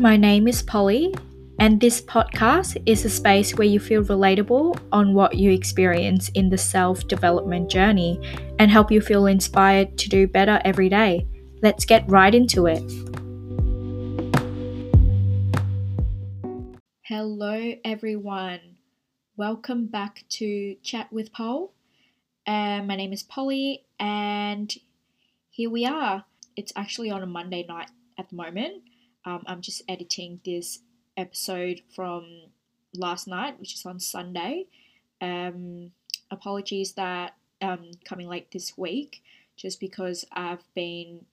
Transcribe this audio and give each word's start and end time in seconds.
My 0.00 0.16
name 0.16 0.48
is 0.48 0.62
Polly, 0.62 1.14
and 1.58 1.78
this 1.78 2.00
podcast 2.00 2.82
is 2.86 3.04
a 3.04 3.10
space 3.10 3.54
where 3.54 3.68
you 3.68 3.78
feel 3.78 4.02
relatable 4.02 4.80
on 4.92 5.12
what 5.12 5.36
you 5.36 5.50
experience 5.50 6.30
in 6.30 6.48
the 6.48 6.56
self 6.56 7.06
development 7.06 7.70
journey 7.70 8.18
and 8.58 8.70
help 8.70 8.90
you 8.90 9.02
feel 9.02 9.26
inspired 9.26 9.98
to 9.98 10.08
do 10.08 10.26
better 10.26 10.58
every 10.64 10.88
day. 10.88 11.26
Let's 11.60 11.84
get 11.84 12.10
right 12.10 12.34
into 12.34 12.66
it. 12.66 12.82
Hello, 17.02 17.74
everyone. 17.84 18.78
Welcome 19.36 19.84
back 19.84 20.24
to 20.30 20.76
Chat 20.82 21.12
with 21.12 21.30
Pol. 21.30 21.74
Uh, 22.46 22.80
my 22.84 22.96
name 22.96 23.12
is 23.12 23.22
Polly, 23.22 23.84
and 23.98 24.74
here 25.50 25.68
we 25.68 25.84
are. 25.84 26.24
It's 26.56 26.72
actually 26.74 27.10
on 27.10 27.22
a 27.22 27.26
Monday 27.26 27.66
night 27.68 27.90
at 28.16 28.30
the 28.30 28.36
moment. 28.36 28.80
Um, 29.24 29.42
I'm 29.46 29.60
just 29.60 29.82
editing 29.88 30.40
this 30.44 30.80
episode 31.16 31.82
from 31.94 32.26
last 32.94 33.28
night, 33.28 33.58
which 33.60 33.74
is 33.74 33.84
on 33.84 34.00
Sunday. 34.00 34.66
Um, 35.20 35.92
apologies 36.30 36.92
that 36.92 37.34
um 37.60 37.90
coming 38.04 38.28
late 38.28 38.50
this 38.50 38.76
week, 38.78 39.22
just 39.56 39.80
because 39.80 40.24
I've 40.32 40.64
been 40.74 41.26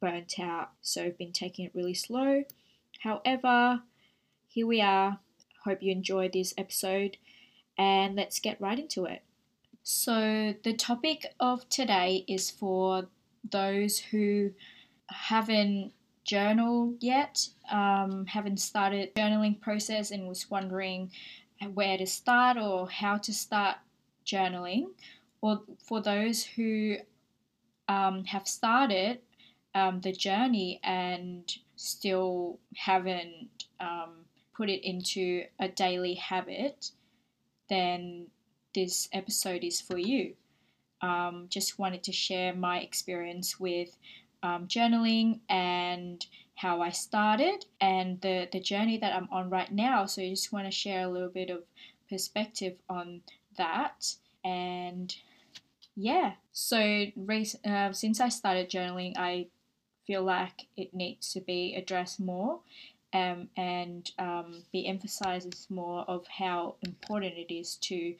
burnt 0.00 0.38
out, 0.38 0.72
so 0.82 1.04
I've 1.04 1.18
been 1.18 1.32
taking 1.32 1.64
it 1.64 1.74
really 1.74 1.94
slow. 1.94 2.44
However, 3.00 3.82
here 4.48 4.66
we 4.66 4.80
are. 4.80 5.18
Hope 5.64 5.82
you 5.82 5.92
enjoy 5.92 6.28
this 6.28 6.52
episode, 6.58 7.16
and 7.78 8.14
let's 8.16 8.38
get 8.38 8.60
right 8.60 8.78
into 8.78 9.06
it. 9.06 9.22
So, 9.82 10.54
the 10.62 10.74
topic 10.74 11.26
of 11.40 11.68
today 11.68 12.24
is 12.28 12.50
for 12.50 13.08
those 13.50 13.98
who 13.98 14.52
haven't 15.08 15.92
journaled 16.24 17.02
yet, 17.02 17.48
um, 17.70 18.26
haven't 18.26 18.58
started 18.58 19.14
journaling 19.14 19.60
process 19.60 20.10
and 20.10 20.26
was 20.26 20.50
wondering 20.50 21.10
where 21.72 21.96
to 21.96 22.06
start 22.06 22.56
or 22.56 22.88
how 22.88 23.16
to 23.18 23.32
start 23.32 23.76
journaling, 24.26 24.86
or 25.40 25.62
for 25.78 26.00
those 26.00 26.42
who 26.44 26.96
um, 27.88 28.24
have 28.24 28.48
started 28.48 29.20
um, 29.74 30.00
the 30.00 30.12
journey 30.12 30.80
and 30.82 31.56
still 31.76 32.58
haven't 32.76 33.66
um, 33.80 34.24
put 34.56 34.70
it 34.70 34.82
into 34.84 35.44
a 35.60 35.68
daily 35.68 36.14
habit, 36.14 36.90
then 37.68 38.26
this 38.74 39.08
episode 39.12 39.64
is 39.64 39.80
for 39.80 39.98
you. 39.98 40.34
Um, 41.00 41.46
just 41.50 41.78
wanted 41.78 42.02
to 42.04 42.12
share 42.12 42.54
my 42.54 42.78
experience 42.78 43.60
with 43.60 43.96
um, 44.44 44.68
journaling 44.68 45.40
and 45.48 46.24
how 46.54 46.82
I 46.82 46.90
started 46.90 47.64
and 47.80 48.20
the, 48.20 48.46
the 48.52 48.60
journey 48.60 48.98
that 48.98 49.14
I'm 49.14 49.28
on 49.32 49.48
right 49.48 49.72
now. 49.72 50.04
So 50.06 50.22
I 50.22 50.28
just 50.28 50.52
want 50.52 50.66
to 50.66 50.70
share 50.70 51.06
a 51.06 51.08
little 51.08 51.30
bit 51.30 51.50
of 51.50 51.62
perspective 52.10 52.74
on 52.88 53.22
that. 53.56 54.14
And 54.44 55.14
yeah, 55.96 56.34
so 56.52 57.06
uh, 57.66 57.92
since 57.92 58.20
I 58.20 58.28
started 58.28 58.70
journaling, 58.70 59.14
I 59.16 59.46
feel 60.06 60.22
like 60.22 60.66
it 60.76 60.92
needs 60.92 61.32
to 61.32 61.40
be 61.40 61.74
addressed 61.74 62.20
more 62.20 62.60
um, 63.14 63.48
and 63.56 64.10
um, 64.18 64.62
be 64.72 64.86
emphasizes 64.86 65.66
more 65.70 66.02
of 66.02 66.26
how 66.26 66.74
important 66.82 67.38
it 67.38 67.52
is 67.52 67.76
to 67.76 68.14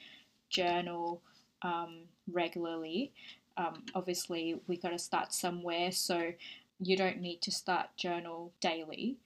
journal 0.49 1.21
um, 1.61 2.05
regularly. 2.33 3.13
Um, 3.57 3.85
obviously, 3.95 4.61
we 4.67 4.77
got 4.77 4.91
to 4.91 4.99
start 4.99 5.33
somewhere, 5.33 5.93
so 5.93 6.33
you 6.81 6.97
don't 6.97 7.21
need 7.21 7.41
to 7.43 7.51
start 7.51 7.97
journal 7.97 8.53
daily 8.61 9.17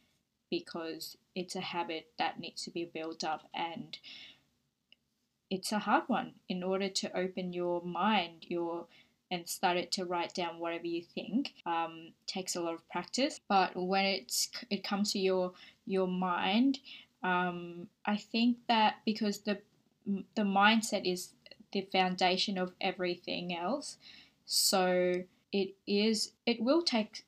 because 0.51 1.17
it's 1.34 1.57
a 1.57 1.61
habit 1.61 2.09
that 2.19 2.38
needs 2.38 2.65
to 2.65 2.71
be 2.71 2.84
built 2.84 3.22
up 3.25 3.49
and 3.55 3.99
it's 5.50 5.72
a 5.72 5.78
hard 5.78 6.05
one. 6.09 6.33
In 6.49 6.62
order 6.62 6.88
to 6.88 7.17
open 7.17 7.53
your 7.53 7.83
mind 7.83 8.47
your 8.49 8.87
and 9.31 9.47
start 9.49 9.77
it 9.77 9.93
to 9.93 10.05
write 10.06 10.34
down 10.34 10.59
whatever 10.59 10.87
you 10.87 11.03
think 11.03 11.53
um, 11.67 12.12
takes 12.27 12.56
a 12.56 12.61
lot 12.61 12.75
of 12.75 12.88
practice. 12.88 13.41
But 13.49 13.77
when 13.77 14.05
it's 14.05 14.50
it 14.71 14.84
comes 14.84 15.12
to 15.12 15.19
your 15.19 15.53
your 15.87 16.06
mind 16.06 16.78
um, 17.22 17.88
i 18.05 18.17
think 18.17 18.59
that 18.69 18.97
because 19.05 19.41
the 19.41 19.59
the 20.34 20.43
mindset 20.43 21.11
is 21.11 21.34
the 21.73 21.83
foundation 21.93 22.59
of 22.59 22.73
everything 22.81 23.55
else 23.55 23.97
so 24.47 25.25
it 25.53 25.75
is 25.87 26.33
it 26.47 26.61
will 26.61 26.83
take 26.83 27.25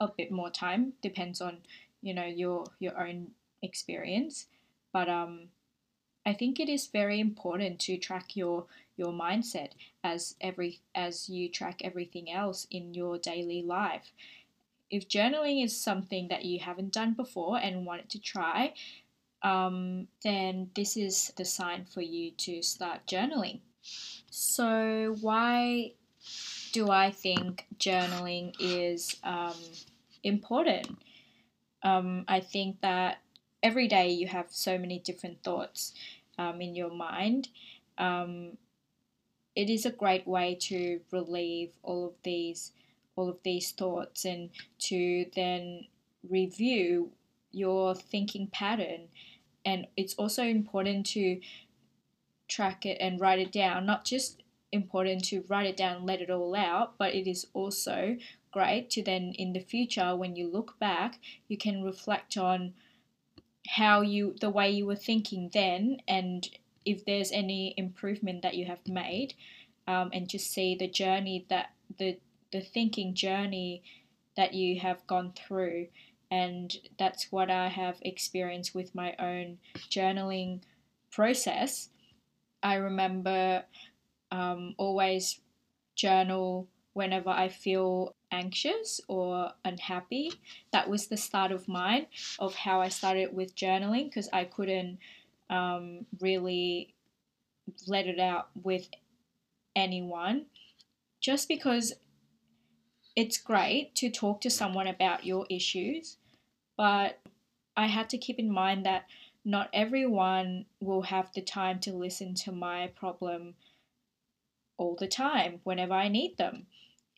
a 0.00 0.08
bit 0.08 0.30
more 0.30 0.50
time 0.50 0.92
depends 1.02 1.40
on 1.40 1.58
you 2.02 2.14
know 2.14 2.24
your 2.24 2.64
your 2.78 2.98
own 2.98 3.28
experience 3.62 4.46
but 4.92 5.08
um 5.08 5.48
I 6.26 6.34
think 6.34 6.60
it 6.60 6.68
is 6.68 6.86
very 6.86 7.18
important 7.18 7.80
to 7.80 7.96
track 7.96 8.36
your 8.36 8.66
your 8.96 9.12
mindset 9.12 9.70
as 10.04 10.36
every 10.40 10.80
as 10.94 11.28
you 11.28 11.48
track 11.48 11.80
everything 11.82 12.30
else 12.30 12.66
in 12.70 12.94
your 12.94 13.18
daily 13.18 13.62
life. 13.62 14.12
If 14.90 15.08
journaling 15.08 15.64
is 15.64 15.80
something 15.80 16.28
that 16.28 16.44
you 16.44 16.60
haven't 16.60 16.92
done 16.92 17.14
before 17.14 17.58
and 17.58 17.86
wanted 17.86 18.10
to 18.10 18.18
try, 18.18 18.74
um, 19.42 20.08
then 20.22 20.70
this 20.74 20.96
is 20.96 21.32
the 21.36 21.44
sign 21.44 21.84
for 21.86 22.02
you 22.02 22.32
to 22.32 22.62
start 22.62 23.06
journaling. 23.06 23.60
So 24.30 25.16
why 25.20 25.92
do 26.72 26.90
I 26.90 27.10
think 27.10 27.66
journaling 27.78 28.54
is 28.58 29.16
um, 29.24 29.54
important? 30.22 30.98
Um, 31.82 32.24
I 32.28 32.40
think 32.40 32.80
that 32.82 33.18
every 33.62 33.88
day 33.88 34.10
you 34.10 34.28
have 34.28 34.46
so 34.50 34.78
many 34.78 34.98
different 34.98 35.42
thoughts 35.42 35.94
um, 36.38 36.60
in 36.60 36.74
your 36.74 36.90
mind. 36.90 37.48
Um, 37.98 38.56
it 39.56 39.68
is 39.68 39.84
a 39.84 39.90
great 39.90 40.26
way 40.26 40.56
to 40.60 41.00
relieve 41.10 41.72
all 41.82 42.06
of 42.06 42.14
these 42.22 42.72
all 43.16 43.28
of 43.28 43.42
these 43.42 43.72
thoughts 43.72 44.24
and 44.24 44.50
to 44.78 45.26
then 45.34 45.84
review 46.28 47.10
your 47.50 47.94
thinking 47.94 48.46
pattern 48.46 49.08
and 49.64 49.86
it's 49.96 50.14
also 50.14 50.42
important 50.42 51.04
to 51.04 51.40
track 52.50 52.84
it 52.84 52.98
and 53.00 53.20
write 53.20 53.38
it 53.38 53.52
down 53.52 53.86
not 53.86 54.04
just 54.04 54.42
important 54.72 55.24
to 55.24 55.44
write 55.48 55.66
it 55.66 55.76
down 55.76 56.06
let 56.06 56.20
it 56.20 56.30
all 56.30 56.54
out 56.54 56.94
but 56.98 57.14
it 57.14 57.28
is 57.28 57.46
also 57.54 58.16
great 58.52 58.90
to 58.90 59.02
then 59.02 59.32
in 59.38 59.52
the 59.52 59.60
future 59.60 60.14
when 60.14 60.36
you 60.36 60.46
look 60.46 60.78
back 60.78 61.18
you 61.48 61.56
can 61.56 61.82
reflect 61.82 62.36
on 62.36 62.72
how 63.68 64.00
you 64.00 64.34
the 64.40 64.50
way 64.50 64.70
you 64.70 64.84
were 64.86 64.96
thinking 64.96 65.50
then 65.52 65.98
and 66.06 66.48
if 66.84 67.04
there's 67.04 67.32
any 67.32 67.74
improvement 67.76 68.42
that 68.42 68.54
you 68.54 68.64
have 68.64 68.86
made 68.86 69.34
um, 69.86 70.10
and 70.12 70.28
just 70.28 70.50
see 70.50 70.74
the 70.74 70.88
journey 70.88 71.46
that 71.48 71.70
the 71.98 72.18
the 72.52 72.60
thinking 72.60 73.14
journey 73.14 73.82
that 74.36 74.54
you 74.54 74.80
have 74.80 75.06
gone 75.06 75.32
through 75.32 75.86
and 76.30 76.76
that's 76.98 77.32
what 77.32 77.50
I 77.50 77.68
have 77.68 77.98
experienced 78.02 78.74
with 78.74 78.94
my 78.94 79.14
own 79.18 79.58
journaling 79.90 80.60
process. 81.10 81.88
I 82.62 82.74
remember 82.74 83.64
um, 84.30 84.74
always 84.78 85.40
journal 85.94 86.68
whenever 86.92 87.30
I 87.30 87.48
feel 87.48 88.14
anxious 88.30 89.00
or 89.08 89.52
unhappy. 89.64 90.32
That 90.72 90.88
was 90.88 91.06
the 91.06 91.16
start 91.16 91.52
of 91.52 91.68
mine, 91.68 92.06
of 92.38 92.54
how 92.54 92.80
I 92.80 92.88
started 92.88 93.34
with 93.34 93.54
journaling, 93.54 94.06
because 94.06 94.28
I 94.32 94.44
couldn't 94.44 94.98
um, 95.48 96.06
really 96.20 96.94
let 97.86 98.06
it 98.06 98.18
out 98.18 98.48
with 98.62 98.88
anyone. 99.76 100.46
Just 101.20 101.48
because 101.48 101.94
it's 103.16 103.38
great 103.38 103.94
to 103.96 104.10
talk 104.10 104.40
to 104.40 104.50
someone 104.50 104.86
about 104.86 105.26
your 105.26 105.46
issues, 105.50 106.16
but 106.76 107.18
I 107.76 107.86
had 107.86 108.08
to 108.10 108.18
keep 108.18 108.38
in 108.38 108.50
mind 108.50 108.86
that 108.86 109.04
not 109.44 109.70
everyone 109.72 110.66
will 110.80 111.02
have 111.02 111.30
the 111.34 111.40
time 111.40 111.78
to 111.80 111.92
listen 111.92 112.34
to 112.34 112.52
my 112.52 112.88
problem 112.88 113.54
all 114.76 114.96
the 114.98 115.08
time 115.08 115.60
whenever 115.64 115.94
I 115.94 116.08
need 116.08 116.36
them. 116.36 116.66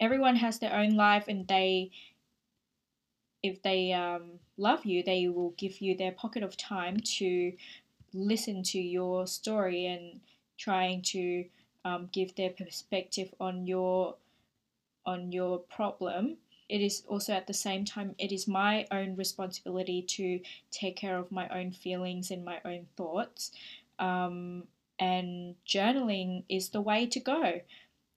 Everyone 0.01 0.37
has 0.37 0.59
their 0.59 0.75
own 0.75 0.97
life 0.97 1.29
and 1.29 1.47
they 1.47 1.91
if 3.43 3.61
they 3.63 3.93
um, 3.93 4.39
love 4.57 4.85
you 4.85 5.03
they 5.03 5.27
will 5.29 5.51
give 5.57 5.81
you 5.81 5.97
their 5.97 6.13
pocket 6.13 6.43
of 6.43 6.57
time 6.57 6.99
to 7.01 7.53
listen 8.15 8.63
to 8.63 8.79
your 8.79 9.27
story 9.27 9.87
and 9.87 10.21
trying 10.59 11.03
to 11.03 11.45
um, 11.85 12.09
give 12.13 12.35
their 12.37 12.51
perspective 12.51 13.35
on 13.41 13.67
your 13.67 14.15
on 15.05 15.33
your 15.33 15.59
problem 15.59 16.37
it 16.73 16.81
is 16.81 17.03
also 17.07 17.35
at 17.35 17.47
the 17.47 17.53
same 17.53 17.85
time 17.85 18.15
it 18.19 18.33
is 18.33 18.49
my 18.49 18.87
own 18.91 19.15
responsibility 19.15 20.01
to 20.01 20.41
take 20.71 20.97
care 20.97 21.19
of 21.19 21.31
my 21.31 21.47
own 21.49 21.71
feelings 21.71 22.31
and 22.31 22.45
my 22.45 22.59
own 22.65 22.87
thoughts 22.97 23.53
um, 23.99 24.65
and 24.99 25.55
journaling 25.69 26.45
is 26.49 26.71
the 26.71 26.81
way 26.81 27.05
to 27.05 27.21
go 27.21 27.61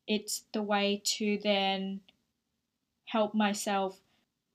it's 0.07 0.43
the 0.53 0.61
way 0.61 1.01
to 1.03 1.37
then 1.43 1.99
help 3.05 3.35
myself 3.35 3.99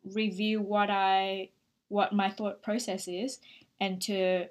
review 0.05 0.61
what 0.61 0.89
I 0.91 1.51
what 1.89 2.13
my 2.13 2.31
thought 2.31 2.63
process 2.63 3.07
is 3.07 3.39
and 3.81 4.01
to 4.03 4.47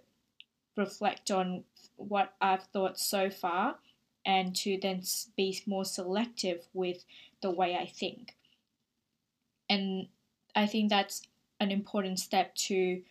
reflect 0.76 1.32
on 1.32 1.64
what 1.96 2.34
I've 2.40 2.64
thought 2.64 3.00
so 3.00 3.30
far 3.30 3.78
and 4.26 4.56
to 4.58 4.78
then 4.80 5.02
be 5.36 5.60
more 5.66 5.86
selective 5.86 6.68
with 6.74 7.06
the 7.42 7.50
way 7.50 7.76
I 7.76 7.86
think. 7.86 8.36
And 9.70 10.08
I 10.56 10.66
think 10.66 10.90
that's 10.90 11.22
an 11.60 11.72
important 11.72 12.20
step 12.20 12.56
to 12.56 13.02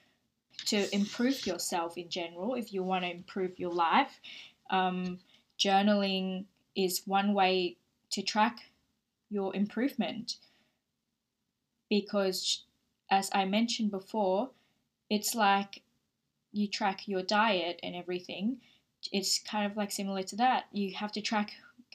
to 0.66 0.92
improve 0.92 1.46
yourself 1.46 1.96
in 1.96 2.08
general 2.08 2.54
if 2.54 2.72
you 2.72 2.82
want 2.82 3.04
to 3.04 3.10
improve 3.10 3.58
your 3.60 3.72
life. 3.72 4.20
Um, 4.70 5.20
journaling 5.58 6.46
is 6.74 7.02
one 7.06 7.32
way 7.32 7.76
to 8.10 8.22
track 8.22 8.58
your 9.30 9.54
improvement 9.54 10.36
because 11.88 12.64
as 13.10 13.30
I 13.32 13.44
mentioned 13.44 13.90
before, 13.90 14.50
it's 15.08 15.34
like 15.34 15.82
you 16.52 16.68
track 16.68 17.08
your 17.08 17.22
diet 17.22 17.80
and 17.82 17.94
everything. 17.94 18.58
It's 19.12 19.38
kind 19.38 19.70
of 19.70 19.76
like 19.76 19.90
similar 19.90 20.22
to 20.24 20.36
that. 20.36 20.66
You 20.72 20.94
have 20.94 21.12
to 21.12 21.20
track 21.20 21.52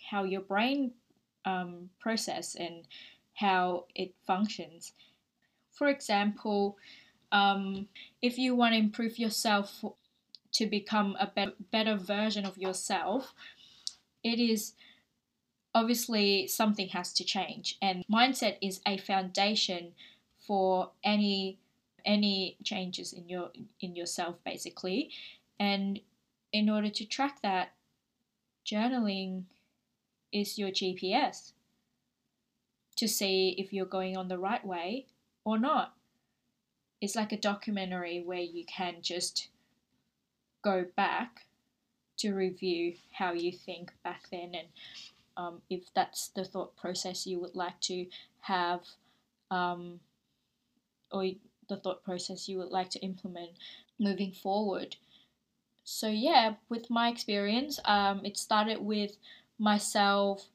how 0.10 0.24
your 0.24 0.42
brain 0.42 0.92
um, 1.46 1.90
process 2.00 2.56
and 2.56 2.88
how 3.34 3.86
it 3.96 4.14
functions. 4.26 4.94
For 5.72 5.88
example, 5.88 6.78
um, 7.32 7.88
if 8.22 8.38
you 8.38 8.56
want 8.56 8.74
to 8.74 8.80
improve 8.80 9.18
yourself 9.18 9.84
to 10.54 10.66
become 10.68 11.18
a 11.20 11.32
be- 11.36 11.56
better 11.72 11.96
version 11.96 12.46
of 12.46 12.58
yourself, 12.58 13.34
it 14.24 14.40
is 14.40 14.74
obviously 15.74 16.48
something 16.48 16.90
has 16.90 17.12
to 17.14 17.24
change, 17.24 17.78
and 17.82 18.06
mindset 18.12 18.58
is 18.62 18.80
a 18.86 18.98
foundation 18.98 19.94
for 20.38 20.92
any 21.04 21.58
any 22.06 22.58
changes 22.64 23.14
in 23.14 23.30
your 23.30 23.52
in 23.80 23.96
yourself 23.96 24.36
basically. 24.44 25.10
And 25.60 26.00
in 26.52 26.70
order 26.70 26.90
to 26.90 27.06
track 27.06 27.42
that 27.42 27.74
journaling 28.66 29.44
is 30.32 30.58
your 30.58 30.70
GPS 30.70 31.54
to 32.98 33.08
see 33.08 33.56
if 33.58 33.74
you're 33.74 33.86
going 33.86 34.18
on 34.18 34.28
the 34.28 34.38
right 34.38 34.66
way 34.66 35.08
or 35.46 35.58
not. 35.58 35.94
It's 37.02 37.16
like 37.16 37.32
a 37.32 37.38
documentary 37.38 38.22
where 38.26 38.40
you 38.40 38.66
can 38.66 38.96
just 39.02 39.50
go 40.64 40.86
back 40.96 41.46
to 42.18 42.34
review 42.34 42.94
how 43.12 43.34
you 43.34 43.52
think 43.52 43.92
back 44.04 44.24
then 44.32 44.54
and 44.54 44.68
um, 45.36 45.62
if 45.70 45.82
that's 45.96 46.30
the 46.30 46.46
thought 46.46 46.76
process 46.78 47.26
you 47.26 47.40
would 47.40 47.56
like 47.56 47.80
to 47.82 48.06
have 48.42 48.82
um, 49.52 50.00
or 51.12 51.26
the 51.70 51.78
thought 51.78 52.04
process 52.04 52.48
you 52.48 52.58
would 52.58 52.70
like 52.70 52.90
to 52.92 53.00
implement 53.00 53.52
moving 54.00 54.32
forward. 54.32 54.96
So, 55.84 56.08
yeah, 56.08 56.56
with 56.70 56.90
my 56.90 57.10
experience, 57.10 57.80
um, 57.86 58.22
it 58.24 58.38
started 58.38 58.80
with 58.80 59.18
myself 59.60 60.48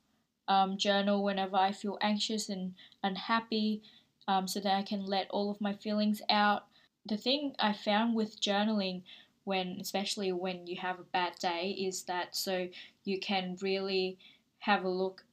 um, 0.49 0.77
journal 0.77 1.23
whenever 1.23 1.57
I 1.57 1.73
feel 1.73 1.99
anxious 2.01 2.49
and 2.49 2.75
unhappy 3.03 3.83
um, 4.27 4.49
so 4.49 4.61
that 4.61 4.75
I 4.75 4.83
can 4.83 5.05
let 5.07 5.29
all 5.31 5.51
of 5.51 5.61
my 5.61 5.75
feelings 5.75 6.21
out. 6.29 6.65
The 7.07 7.17
thing 7.17 7.55
I 7.59 7.73
found 7.73 8.15
with 8.15 8.41
journaling 8.41 9.03
when 9.49 9.79
especially 9.81 10.31
when 10.31 10.67
you 10.67 10.77
have 10.77 11.01
a 11.01 11.05
bad 11.05 11.33
day 11.41 11.71
is 11.71 12.03
that 12.03 12.37
so 12.37 12.69
you 13.05 13.19
can 13.19 13.57
really 13.63 14.19
have 14.59 14.85
a 14.85 14.89
look 14.89 15.25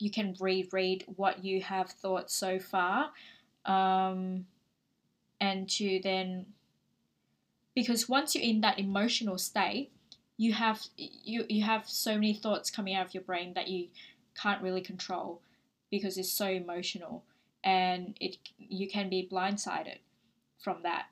you 0.00 0.10
can 0.10 0.34
reread 0.40 1.04
what 1.14 1.44
you 1.44 1.60
have 1.62 1.88
thought 1.88 2.32
so 2.32 2.58
far 2.58 3.10
um, 3.66 4.44
and 5.40 5.68
to 5.68 6.00
then 6.02 6.46
because 7.76 8.08
once 8.08 8.34
you're 8.34 8.42
in 8.42 8.60
that 8.60 8.80
emotional 8.80 9.38
state 9.38 9.92
you 10.36 10.52
have 10.52 10.82
you 10.96 11.44
you 11.48 11.62
have 11.62 11.88
so 11.88 12.14
many 12.14 12.34
thoughts 12.34 12.70
coming 12.72 12.96
out 12.96 13.06
of 13.06 13.14
your 13.14 13.22
brain 13.22 13.52
that 13.54 13.68
you 13.68 13.86
can't 14.34 14.62
really 14.62 14.80
control 14.80 15.40
because 15.90 16.16
it's 16.16 16.32
so 16.32 16.46
emotional 16.46 17.24
and 17.64 18.16
it 18.20 18.36
you 18.58 18.88
can 18.88 19.08
be 19.08 19.28
blindsided 19.30 19.98
from 20.58 20.82
that 20.82 21.06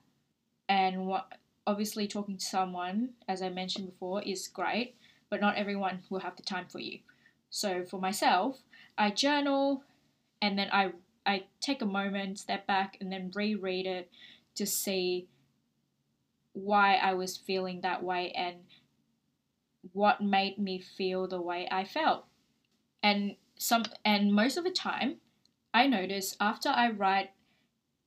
and 0.67 1.05
what 1.05 1.33
obviously 1.67 2.07
talking 2.07 2.37
to 2.37 2.45
someone 2.45 3.09
as 3.27 3.41
i 3.41 3.49
mentioned 3.49 3.85
before 3.85 4.21
is 4.23 4.47
great 4.47 4.95
but 5.29 5.41
not 5.41 5.55
everyone 5.55 5.99
will 6.09 6.19
have 6.19 6.35
the 6.35 6.43
time 6.43 6.65
for 6.67 6.79
you 6.79 6.99
so 7.49 7.83
for 7.83 7.99
myself 7.99 8.59
i 8.97 9.09
journal 9.09 9.83
and 10.41 10.57
then 10.57 10.69
i 10.71 10.91
I 11.29 11.43
take 11.61 11.83
a 11.83 11.85
moment, 11.85 12.39
step 12.39 12.65
back, 12.65 12.97
and 12.99 13.11
then 13.11 13.31
reread 13.35 13.85
it 13.85 14.09
to 14.55 14.65
see 14.65 15.27
why 16.53 16.95
I 16.95 17.13
was 17.13 17.37
feeling 17.37 17.81
that 17.81 18.03
way 18.03 18.31
and 18.31 18.57
what 19.93 20.21
made 20.21 20.57
me 20.57 20.79
feel 20.79 21.27
the 21.27 21.39
way 21.39 21.67
I 21.71 21.83
felt. 21.83 22.25
And 23.01 23.35
some 23.57 23.83
and 24.05 24.33
most 24.33 24.57
of 24.57 24.63
the 24.63 24.71
time 24.71 25.17
I 25.73 25.87
notice 25.87 26.35
after 26.39 26.69
I 26.69 26.91
write 26.91 27.31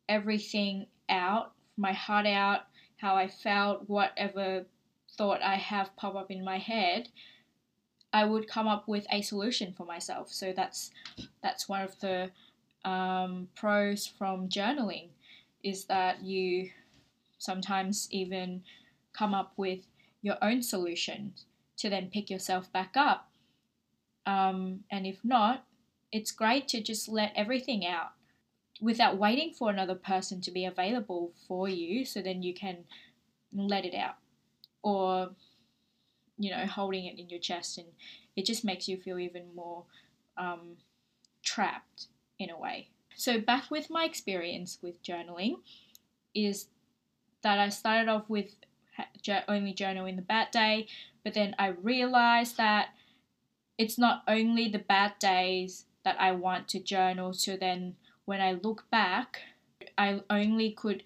everything 0.08 0.86
out, 1.08 1.52
my 1.76 1.92
heart 1.92 2.26
out, 2.26 2.62
how 2.96 3.16
I 3.16 3.28
felt, 3.28 3.88
whatever 3.88 4.66
thought 5.16 5.42
I 5.42 5.56
have 5.56 5.94
pop 5.96 6.14
up 6.14 6.30
in 6.30 6.44
my 6.44 6.58
head, 6.58 7.08
I 8.12 8.24
would 8.24 8.48
come 8.48 8.68
up 8.68 8.88
with 8.88 9.06
a 9.10 9.22
solution 9.22 9.72
for 9.72 9.86
myself. 9.86 10.30
So 10.30 10.52
that's 10.54 10.90
that's 11.42 11.68
one 11.68 11.82
of 11.82 11.98
the 12.00 12.30
um, 12.84 13.48
pros 13.54 14.06
from 14.06 14.48
journaling 14.48 15.08
is 15.62 15.84
that 15.84 16.22
you 16.22 16.70
sometimes 17.38 18.08
even 18.10 18.62
come 19.12 19.34
up 19.34 19.52
with 19.56 19.80
your 20.20 20.36
own 20.42 20.62
solutions 20.62 21.46
to 21.76 21.88
then 21.88 22.10
pick 22.12 22.30
yourself 22.30 22.72
back 22.72 22.92
up. 22.96 23.31
Um, 24.26 24.80
and 24.90 25.06
if 25.06 25.19
not, 25.24 25.64
it's 26.10 26.30
great 26.30 26.69
to 26.69 26.82
just 26.82 27.08
let 27.08 27.32
everything 27.34 27.86
out 27.86 28.12
without 28.80 29.16
waiting 29.16 29.52
for 29.52 29.70
another 29.70 29.94
person 29.94 30.40
to 30.40 30.50
be 30.50 30.64
available 30.64 31.32
for 31.46 31.69
you 31.69 32.04
so 32.04 32.20
then 32.20 32.42
you 32.42 32.52
can 32.52 32.78
let 33.54 33.84
it 33.84 33.94
out 33.94 34.16
or 34.82 35.30
you 36.38 36.50
know 36.50 36.66
holding 36.66 37.04
it 37.04 37.19
in 37.19 37.28
your 37.28 37.38
chest 37.38 37.78
and 37.78 37.86
it 38.36 38.44
just 38.44 38.64
makes 38.64 38.88
you 38.88 38.96
feel 38.96 39.19
even 39.19 39.54
more 39.54 39.84
um, 40.36 40.76
trapped 41.42 42.06
in 42.38 42.50
a 42.50 42.58
way. 42.58 42.88
So, 43.14 43.38
back 43.38 43.70
with 43.70 43.90
my 43.90 44.04
experience 44.04 44.78
with 44.82 45.02
journaling, 45.02 45.56
is 46.35 46.68
that 47.42 47.58
I 47.58 47.68
started 47.68 48.08
off 48.08 48.28
with 48.28 48.56
only 49.49 49.75
journaling 49.75 50.11
in 50.11 50.16
the 50.16 50.23
bad 50.23 50.50
day, 50.50 50.87
but 51.25 51.35
then 51.35 51.54
I 51.58 51.68
realized 51.68 52.56
that 52.56 52.88
it's 53.82 53.98
not 53.98 54.22
only 54.28 54.68
the 54.68 54.78
bad 54.78 55.18
days 55.18 55.86
that 56.04 56.16
I 56.20 56.30
want 56.30 56.68
to 56.68 56.78
journal, 56.78 57.32
so 57.32 57.56
then 57.56 57.96
when 58.24 58.40
I 58.40 58.52
look 58.52 58.88
back, 58.90 59.40
I 59.98 60.20
only 60.30 60.70
could 60.70 61.02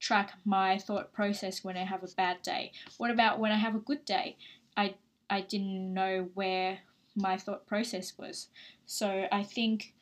track 0.00 0.32
my 0.44 0.78
thought 0.78 1.12
process 1.12 1.62
when 1.62 1.76
I 1.76 1.84
have 1.84 2.02
a 2.02 2.08
bad 2.16 2.40
day. 2.42 2.72
What 2.96 3.10
about 3.10 3.40
when 3.40 3.52
I 3.52 3.56
have 3.56 3.74
a 3.74 3.86
good 3.90 4.06
day? 4.06 4.36
I 4.74 4.94
I 5.28 5.42
didn't 5.42 5.92
know 5.92 6.30
where 6.32 6.78
my 7.14 7.36
thought 7.36 7.66
process 7.66 8.16
was. 8.16 8.48
So 8.86 9.26
I 9.30 9.42
think 9.42 9.94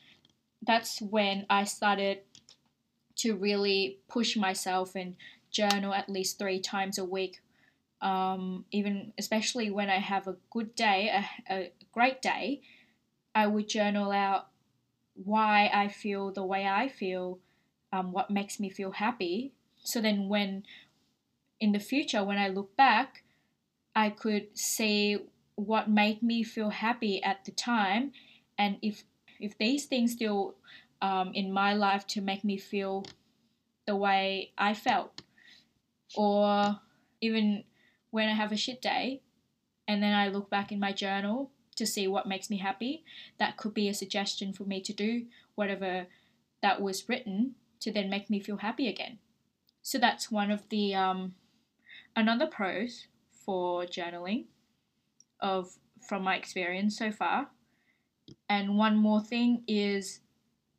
that's 0.64 1.02
when 1.02 1.46
I 1.50 1.64
started 1.64 2.18
to 3.16 3.34
really 3.34 3.98
push 4.08 4.36
myself 4.36 4.94
and 4.94 5.16
journal 5.50 5.92
at 5.92 6.08
least 6.08 6.38
three 6.38 6.60
times 6.60 6.98
a 6.98 7.04
week. 7.04 7.40
Um, 8.02 8.64
even 8.72 9.12
especially 9.16 9.70
when 9.70 9.88
I 9.88 10.00
have 10.00 10.26
a 10.26 10.36
good 10.50 10.74
day, 10.74 11.08
a, 11.08 11.54
a 11.54 11.72
great 11.92 12.20
day, 12.20 12.60
I 13.32 13.46
would 13.46 13.68
journal 13.68 14.10
out 14.10 14.48
why 15.14 15.70
I 15.72 15.86
feel 15.86 16.32
the 16.32 16.44
way 16.44 16.66
I 16.66 16.88
feel, 16.88 17.38
um, 17.92 18.10
what 18.10 18.28
makes 18.28 18.58
me 18.58 18.70
feel 18.70 18.90
happy. 18.90 19.52
So 19.84 20.00
then, 20.00 20.28
when 20.28 20.64
in 21.60 21.70
the 21.70 21.78
future, 21.78 22.24
when 22.24 22.38
I 22.38 22.48
look 22.48 22.76
back, 22.76 23.22
I 23.94 24.10
could 24.10 24.58
see 24.58 25.18
what 25.54 25.88
made 25.88 26.22
me 26.22 26.42
feel 26.42 26.70
happy 26.70 27.22
at 27.22 27.44
the 27.44 27.52
time, 27.52 28.12
and 28.58 28.78
if 28.82 29.04
if 29.38 29.56
these 29.58 29.86
things 29.86 30.12
still 30.12 30.56
um, 31.00 31.30
in 31.34 31.52
my 31.52 31.72
life 31.74 32.06
to 32.08 32.20
make 32.20 32.42
me 32.42 32.58
feel 32.58 33.04
the 33.86 33.94
way 33.94 34.50
I 34.58 34.74
felt, 34.74 35.22
or 36.16 36.80
even 37.20 37.64
when 38.12 38.28
I 38.28 38.34
have 38.34 38.52
a 38.52 38.56
shit 38.56 38.80
day, 38.80 39.22
and 39.88 40.00
then 40.00 40.14
I 40.14 40.28
look 40.28 40.48
back 40.48 40.70
in 40.70 40.78
my 40.78 40.92
journal 40.92 41.50
to 41.74 41.84
see 41.84 42.06
what 42.06 42.28
makes 42.28 42.48
me 42.48 42.58
happy, 42.58 43.02
that 43.40 43.56
could 43.56 43.74
be 43.74 43.88
a 43.88 43.94
suggestion 43.94 44.52
for 44.52 44.62
me 44.62 44.80
to 44.82 44.92
do 44.92 45.26
whatever 45.56 46.06
that 46.62 46.80
was 46.80 47.08
written 47.08 47.56
to 47.80 47.90
then 47.90 48.08
make 48.08 48.30
me 48.30 48.38
feel 48.38 48.58
happy 48.58 48.86
again. 48.86 49.18
So 49.82 49.98
that's 49.98 50.30
one 50.30 50.52
of 50.52 50.68
the 50.68 50.94
um, 50.94 51.34
another 52.14 52.46
pros 52.46 53.08
for 53.44 53.84
journaling 53.84 54.44
of 55.40 55.78
from 56.08 56.22
my 56.22 56.36
experience 56.36 56.96
so 56.96 57.10
far 57.10 57.48
and 58.48 58.76
one 58.76 58.96
more 58.96 59.20
thing 59.20 59.62
is 59.66 60.20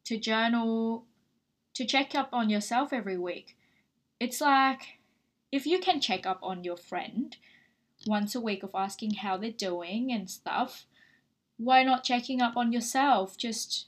to 0.05 0.17
journal, 0.17 1.05
to 1.73 1.85
check 1.85 2.15
up 2.15 2.29
on 2.33 2.49
yourself 2.49 2.93
every 2.93 3.17
week. 3.17 3.57
it's 4.19 4.39
like 4.39 4.99
if 5.53 5.67
you 5.67 5.77
can 5.77 6.01
check 6.01 6.25
up 6.25 6.39
on 6.41 6.63
your 6.63 6.75
friend 6.75 7.37
once 8.07 8.33
a 8.33 8.41
week 8.41 8.63
of 8.63 8.71
asking 8.73 9.13
how 9.13 9.37
they're 9.37 9.51
doing 9.51 10.11
and 10.11 10.27
stuff, 10.27 10.87
why 11.57 11.83
not 11.83 12.03
checking 12.03 12.41
up 12.41 12.57
on 12.57 12.73
yourself? 12.73 13.37
Just 13.37 13.85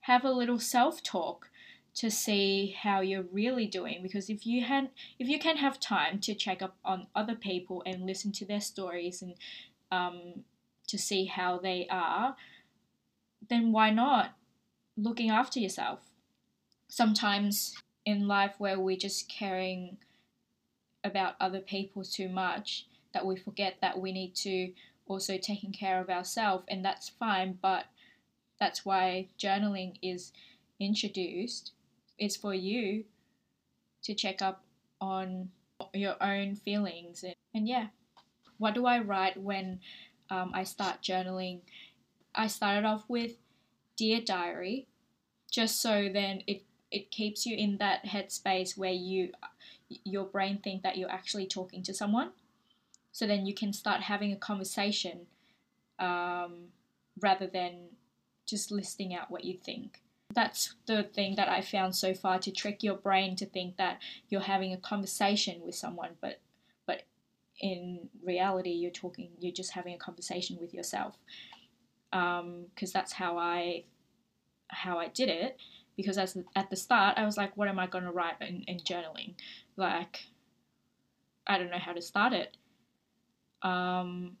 have 0.00 0.24
a 0.24 0.30
little 0.30 0.58
self 0.58 1.02
talk 1.02 1.50
to 1.96 2.10
see 2.10 2.74
how 2.80 3.02
you're 3.02 3.26
really 3.30 3.66
doing 3.66 3.98
because 4.02 4.30
if 4.30 4.46
you 4.46 4.64
had 4.64 4.88
if 5.18 5.28
you 5.28 5.38
can 5.38 5.58
have 5.58 5.78
time 5.78 6.20
to 6.20 6.34
check 6.34 6.62
up 6.62 6.76
on 6.84 7.06
other 7.14 7.34
people 7.34 7.82
and 7.84 8.06
listen 8.06 8.32
to 8.32 8.46
their 8.46 8.60
stories 8.60 9.20
and 9.20 9.34
um, 9.90 10.44
to 10.86 10.96
see 10.96 11.26
how 11.26 11.58
they 11.58 11.86
are 11.90 12.36
then 13.48 13.72
why 13.72 13.90
not 13.90 14.30
looking 14.96 15.28
after 15.28 15.58
yourself 15.58 16.00
sometimes 16.86 17.74
in 18.04 18.28
life 18.28 18.54
where 18.58 18.78
we're 18.78 18.96
just 18.96 19.28
caring 19.28 19.98
about 21.08 21.34
other 21.40 21.60
people 21.60 22.04
too 22.04 22.28
much 22.28 22.86
that 23.12 23.26
we 23.26 23.36
forget 23.36 23.76
that 23.80 23.98
we 23.98 24.12
need 24.12 24.34
to 24.34 24.72
also 25.06 25.38
taking 25.38 25.72
care 25.72 26.00
of 26.00 26.10
ourselves 26.10 26.64
and 26.68 26.84
that's 26.84 27.08
fine 27.08 27.58
but 27.60 27.86
that's 28.58 28.84
why 28.84 29.28
journaling 29.38 29.96
is 30.02 30.32
introduced. 30.80 31.72
Is 32.18 32.36
for 32.36 32.52
you 32.52 33.04
to 34.02 34.14
check 34.14 34.42
up 34.42 34.64
on 35.00 35.50
your 35.94 36.16
own 36.20 36.56
feelings 36.56 37.22
and, 37.22 37.34
and 37.54 37.68
yeah. 37.68 37.88
What 38.58 38.74
do 38.74 38.86
i 38.86 38.98
write 38.98 39.40
when 39.40 39.78
um, 40.30 40.50
i 40.52 40.64
start 40.64 41.02
journaling? 41.02 41.60
I 42.34 42.48
started 42.48 42.84
off 42.84 43.04
with 43.08 43.32
dear 43.96 44.20
diary 44.20 44.86
just 45.50 45.80
so 45.80 46.08
then 46.12 46.42
it 46.46 46.62
it 46.90 47.10
keeps 47.10 47.46
you 47.46 47.56
in 47.56 47.78
that 47.78 48.04
headspace 48.04 48.76
where 48.76 48.92
you 48.92 49.30
your 50.04 50.24
brain 50.24 50.58
think 50.62 50.82
that 50.82 50.96
you're 50.98 51.10
actually 51.10 51.46
talking 51.46 51.82
to 51.82 51.94
someone 51.94 52.30
so 53.12 53.26
then 53.26 53.46
you 53.46 53.54
can 53.54 53.72
start 53.72 54.02
having 54.02 54.32
a 54.32 54.36
conversation 54.36 55.26
um, 55.98 56.68
rather 57.20 57.46
than 57.46 57.88
just 58.46 58.70
listing 58.70 59.14
out 59.14 59.30
what 59.30 59.44
you 59.44 59.56
think 59.56 60.00
that's 60.34 60.74
the 60.86 61.02
thing 61.02 61.36
that 61.36 61.48
I 61.48 61.62
found 61.62 61.94
so 61.94 62.14
far 62.14 62.38
to 62.40 62.50
trick 62.50 62.82
your 62.82 62.96
brain 62.96 63.34
to 63.36 63.46
think 63.46 63.76
that 63.76 63.98
you're 64.28 64.42
having 64.42 64.72
a 64.72 64.76
conversation 64.76 65.62
with 65.64 65.74
someone, 65.74 66.10
but 66.20 66.40
but 66.86 67.04
in 67.60 68.08
reality 68.24 68.70
you're 68.70 68.90
talking, 68.90 69.30
you're 69.40 69.52
just 69.52 69.72
having 69.72 69.94
a 69.94 69.98
conversation 69.98 70.58
with 70.60 70.74
yourself. 70.74 71.16
Because 72.10 72.40
um, 72.40 72.92
that's 72.92 73.12
how 73.12 73.38
I 73.38 73.84
how 74.68 74.98
I 74.98 75.08
did 75.08 75.30
it. 75.30 75.56
Because 75.96 76.18
as 76.18 76.36
at 76.54 76.68
the 76.70 76.76
start 76.76 77.16
I 77.16 77.24
was 77.24 77.36
like, 77.38 77.56
what 77.56 77.68
am 77.68 77.78
I 77.78 77.86
going 77.86 78.04
to 78.04 78.12
write 78.12 78.40
in, 78.40 78.62
in 78.68 78.78
journaling? 78.80 79.34
Like, 79.78 80.26
I 81.46 81.56
don't 81.56 81.70
know 81.70 81.78
how 81.78 81.92
to 81.92 82.02
start 82.02 82.32
it. 82.32 82.56
Um, 83.62 84.36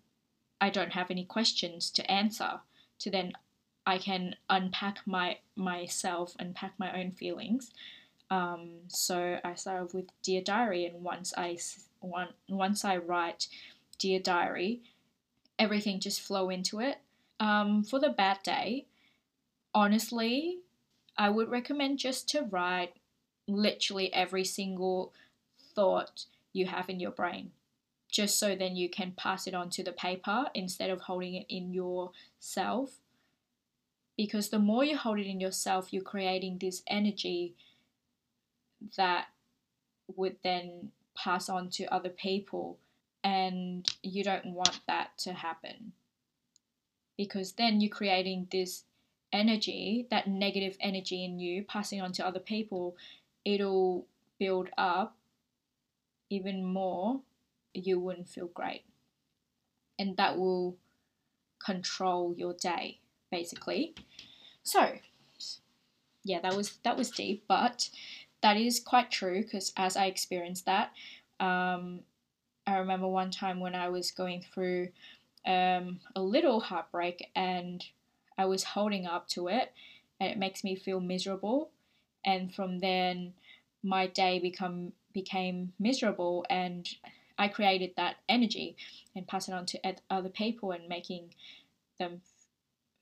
I 0.60 0.68
don't 0.70 0.92
have 0.92 1.10
any 1.10 1.24
questions 1.24 1.90
to 1.92 2.10
answer 2.10 2.60
to 2.98 3.10
then 3.10 3.32
I 3.86 3.98
can 3.98 4.34
unpack 4.50 4.98
my 5.06 5.38
myself, 5.56 6.36
unpack 6.38 6.74
my 6.78 7.00
own 7.00 7.12
feelings. 7.12 7.70
Um, 8.30 8.80
so 8.88 9.38
I 9.42 9.54
started 9.54 9.94
with 9.94 10.10
Dear 10.22 10.42
Diary, 10.42 10.84
and 10.84 11.02
once 11.02 11.32
I 11.36 11.56
one, 12.00 12.28
once 12.48 12.84
I 12.84 12.98
write 12.98 13.48
Dear 13.98 14.20
Diary, 14.20 14.82
everything 15.58 16.00
just 16.00 16.20
flow 16.20 16.50
into 16.50 16.80
it. 16.80 16.98
Um, 17.40 17.82
for 17.84 17.98
the 17.98 18.10
bad 18.10 18.42
day, 18.42 18.86
honestly, 19.72 20.58
I 21.16 21.30
would 21.30 21.48
recommend 21.48 21.98
just 21.98 22.28
to 22.30 22.42
write 22.42 22.94
literally 23.46 24.12
every 24.12 24.44
single 24.44 25.14
thought 25.78 26.24
you 26.52 26.66
have 26.66 26.88
in 26.88 26.98
your 26.98 27.10
brain 27.10 27.50
just 28.10 28.38
so 28.38 28.54
then 28.54 28.74
you 28.74 28.88
can 28.88 29.12
pass 29.12 29.46
it 29.46 29.54
on 29.54 29.68
to 29.68 29.82
the 29.84 29.92
paper 29.92 30.46
instead 30.54 30.90
of 30.90 31.02
holding 31.02 31.34
it 31.34 31.46
in 31.48 31.72
yourself 31.72 33.00
because 34.18 34.48
the 34.48 34.58
more 34.58 34.84
you 34.84 34.96
hold 34.96 35.20
it 35.20 35.26
in 35.26 35.40
yourself, 35.40 35.92
you're 35.92 36.02
creating 36.02 36.58
this 36.58 36.82
energy 36.88 37.54
that 38.96 39.28
would 40.16 40.36
then 40.42 40.90
pass 41.16 41.48
on 41.48 41.70
to 41.70 41.84
other 41.86 42.08
people, 42.08 42.78
and 43.22 43.88
you 44.02 44.24
don't 44.24 44.46
want 44.46 44.80
that 44.88 45.16
to 45.18 45.32
happen 45.32 45.92
because 47.16 47.52
then 47.52 47.80
you're 47.80 47.90
creating 47.90 48.48
this 48.50 48.84
energy, 49.32 50.06
that 50.10 50.26
negative 50.26 50.76
energy 50.80 51.24
in 51.24 51.38
you, 51.38 51.62
passing 51.64 52.00
on 52.00 52.12
to 52.12 52.26
other 52.26 52.38
people. 52.40 52.96
It'll 53.44 54.06
build 54.38 54.68
up 54.78 55.16
even 56.30 56.64
more. 56.64 57.20
You 57.74 58.00
wouldn't 58.00 58.28
feel 58.28 58.48
great, 58.48 58.84
and 59.98 60.16
that 60.16 60.38
will 60.38 60.76
control 61.64 62.34
your 62.36 62.54
day 62.54 62.98
basically. 63.30 63.94
So, 64.62 64.92
yeah, 66.24 66.40
that 66.40 66.54
was 66.56 66.78
that 66.84 66.96
was 66.96 67.10
deep, 67.10 67.44
but 67.48 67.90
that 68.42 68.56
is 68.56 68.80
quite 68.80 69.10
true 69.10 69.42
because 69.42 69.72
as 69.76 69.96
I 69.96 70.06
experienced 70.06 70.66
that, 70.66 70.92
um, 71.40 72.00
I 72.66 72.78
remember 72.78 73.08
one 73.08 73.30
time 73.30 73.60
when 73.60 73.74
I 73.74 73.88
was 73.88 74.10
going 74.10 74.44
through 74.52 74.88
um, 75.46 76.00
a 76.14 76.20
little 76.20 76.60
heartbreak 76.60 77.30
and 77.34 77.84
I 78.36 78.44
was 78.44 78.62
holding 78.62 79.06
up 79.06 79.28
to 79.30 79.48
it, 79.48 79.72
and 80.20 80.30
it 80.30 80.38
makes 80.38 80.62
me 80.64 80.76
feel 80.76 81.00
miserable, 81.00 81.70
and 82.24 82.54
from 82.54 82.78
then 82.80 83.34
my 83.82 84.06
day 84.06 84.38
become 84.38 84.92
became 85.12 85.72
miserable 85.78 86.44
and 86.50 86.88
I 87.38 87.48
created 87.48 87.92
that 87.96 88.16
energy 88.28 88.76
and 89.14 89.26
pass 89.26 89.48
it 89.48 89.54
on 89.54 89.66
to 89.66 89.80
other 90.10 90.28
people 90.28 90.72
and 90.72 90.88
making 90.88 91.34
them 91.98 92.20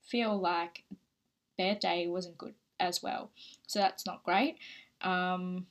feel 0.03 0.39
like 0.39 0.83
their 1.57 1.75
day 1.75 2.07
wasn't 2.07 2.37
good 2.37 2.53
as 2.79 3.01
well. 3.01 3.31
So 3.65 3.79
that's 3.79 4.05
not 4.05 4.23
great. 4.23 4.57
Um, 5.01 5.65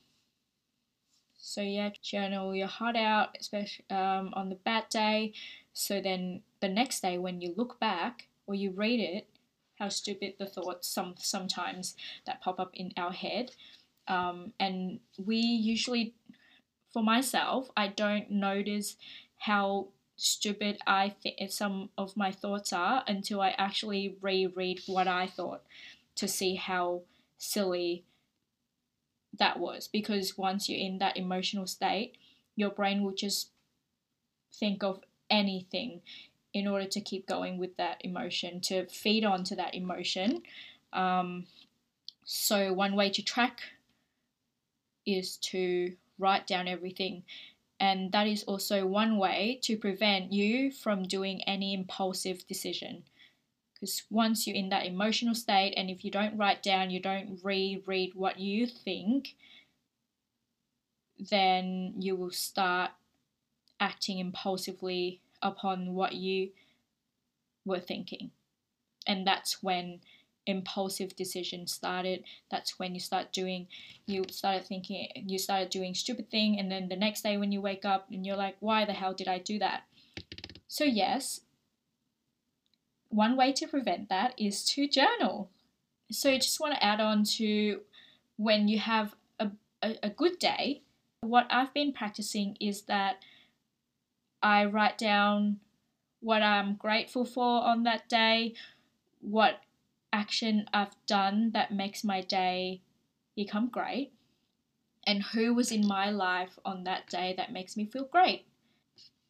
so 1.37 1.61
yeah, 1.61 1.91
journal 2.01 2.53
your 2.53 2.67
heart 2.67 2.97
out, 2.97 3.37
especially 3.39 3.85
um, 3.89 4.31
on 4.33 4.49
the 4.49 4.55
bad 4.55 4.89
day. 4.89 5.33
So 5.73 6.01
then 6.01 6.41
the 6.59 6.67
next 6.67 7.01
day, 7.01 7.17
when 7.17 7.39
you 7.39 7.53
look 7.55 7.79
back 7.79 8.27
or 8.47 8.55
you 8.55 8.71
read 8.71 8.99
it, 8.99 9.27
how 9.79 9.89
stupid 9.89 10.33
the 10.39 10.45
thoughts 10.45 10.87
some 10.87 11.13
sometimes 11.17 11.95
that 12.25 12.41
pop 12.41 12.59
up 12.59 12.71
in 12.73 12.91
our 12.97 13.11
head, 13.11 13.51
um, 14.07 14.53
and 14.59 14.99
we 15.23 15.37
usually, 15.37 16.15
for 16.97 17.03
myself, 17.03 17.69
I 17.77 17.89
don't 17.89 18.31
notice 18.31 18.95
how 19.37 19.89
stupid 20.15 20.79
I 20.87 21.09
think 21.09 21.51
some 21.51 21.91
of 21.95 22.17
my 22.17 22.31
thoughts 22.31 22.73
are 22.73 23.03
until 23.05 23.39
I 23.39 23.53
actually 23.55 24.17
reread 24.19 24.81
what 24.87 25.07
I 25.07 25.27
thought 25.27 25.61
to 26.15 26.27
see 26.27 26.55
how 26.55 27.01
silly 27.37 28.03
that 29.37 29.59
was. 29.59 29.87
Because 29.87 30.39
once 30.39 30.67
you're 30.67 30.79
in 30.79 30.97
that 30.97 31.17
emotional 31.17 31.67
state, 31.67 32.17
your 32.55 32.71
brain 32.71 33.03
will 33.03 33.13
just 33.13 33.51
think 34.51 34.81
of 34.83 34.99
anything 35.29 36.01
in 36.51 36.67
order 36.67 36.87
to 36.87 36.99
keep 36.99 37.27
going 37.27 37.59
with 37.59 37.77
that 37.77 37.97
emotion, 38.03 38.59
to 38.61 38.87
feed 38.87 39.23
onto 39.23 39.55
that 39.55 39.75
emotion. 39.75 40.41
Um, 40.93 41.45
so, 42.25 42.73
one 42.73 42.95
way 42.95 43.11
to 43.11 43.21
track 43.21 43.59
is 45.05 45.37
to 45.37 45.93
write 46.19 46.47
down 46.47 46.67
everything 46.67 47.23
and 47.79 48.11
that 48.11 48.27
is 48.27 48.43
also 48.43 48.85
one 48.85 49.17
way 49.17 49.59
to 49.63 49.77
prevent 49.77 50.33
you 50.33 50.71
from 50.71 51.03
doing 51.03 51.41
any 51.43 51.73
impulsive 51.73 52.47
decision. 52.47 53.03
Because 53.73 54.03
once 54.09 54.47
you're 54.47 54.55
in 54.55 54.69
that 54.69 54.87
emotional 54.87 55.35
state, 55.35 55.75
and 55.77 55.89
if 55.89 56.03
you 56.03 56.09
don't 56.09 56.37
write 56.37 56.63
down, 56.63 56.89
you 56.89 56.99
don't 56.99 57.39
reread 57.43 58.15
what 58.15 58.39
you 58.39 58.65
think, 58.65 59.35
then 61.19 61.93
you 61.99 62.15
will 62.15 62.31
start 62.31 62.91
acting 63.79 64.17
impulsively 64.17 65.21
upon 65.43 65.93
what 65.93 66.13
you 66.13 66.49
were 67.65 67.79
thinking. 67.79 68.31
And 69.05 69.27
that's 69.27 69.61
when 69.61 69.99
impulsive 70.47 71.15
decision 71.15 71.67
started. 71.67 72.23
That's 72.49 72.79
when 72.79 72.93
you 72.93 72.99
start 72.99 73.31
doing 73.31 73.67
you 74.05 74.23
started 74.31 74.65
thinking 74.65 75.09
you 75.27 75.37
started 75.37 75.69
doing 75.69 75.93
stupid 75.93 76.31
thing 76.31 76.59
and 76.59 76.71
then 76.71 76.89
the 76.89 76.95
next 76.95 77.21
day 77.21 77.37
when 77.37 77.51
you 77.51 77.61
wake 77.61 77.85
up 77.85 78.07
and 78.11 78.25
you're 78.25 78.35
like 78.35 78.55
why 78.59 78.85
the 78.85 78.93
hell 78.93 79.13
did 79.13 79.27
i 79.27 79.37
do 79.37 79.59
that? 79.59 79.83
So 80.67 80.83
yes 80.83 81.41
one 83.09 83.37
way 83.37 83.53
to 83.53 83.67
prevent 83.67 84.09
that 84.09 84.33
is 84.37 84.65
to 84.65 84.87
journal. 84.87 85.49
So 86.11 86.29
you 86.29 86.39
just 86.39 86.59
want 86.59 86.75
to 86.75 86.83
add 86.83 86.99
on 86.99 87.23
to 87.37 87.81
when 88.37 88.67
you 88.67 88.79
have 88.79 89.15
a, 89.39 89.51
a, 89.81 89.95
a 90.03 90.09
good 90.09 90.39
day 90.39 90.81
what 91.21 91.47
i've 91.49 91.73
been 91.73 91.91
practicing 91.91 92.55
is 92.61 92.83
that 92.83 93.17
i 94.41 94.63
write 94.63 94.97
down 94.97 95.59
what 96.19 96.41
i'm 96.41 96.75
grateful 96.75 97.25
for 97.25 97.63
on 97.63 97.83
that 97.83 98.07
day 98.07 98.53
what 99.21 99.61
action 100.21 100.53
I've 100.73 100.95
done 101.05 101.51
that 101.53 101.71
makes 101.81 102.03
my 102.03 102.21
day 102.21 102.81
become 103.35 103.67
great. 103.69 104.11
and 105.05 105.23
who 105.33 105.53
was 105.53 105.71
in 105.71 105.87
my 105.87 106.09
life 106.09 106.59
on 106.65 106.83
that 106.83 107.07
day 107.07 107.33
that 107.37 107.51
makes 107.51 107.77
me 107.77 107.85
feel 107.85 108.05
great. 108.05 108.45